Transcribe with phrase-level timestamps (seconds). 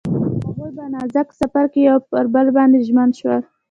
[0.49, 3.41] هغوی په نازک سفر کې پر بل باندې ژمن شول.